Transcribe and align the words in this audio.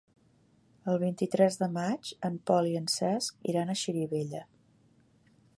El 0.93 0.97
vint-i-tres 1.03 1.59
de 1.65 1.67
maig 1.75 2.15
en 2.31 2.41
Pol 2.51 2.71
i 2.73 2.73
en 2.81 2.91
Cesc 2.97 3.49
iran 3.55 3.71
a 3.75 3.79
Xirivella. 3.83 4.47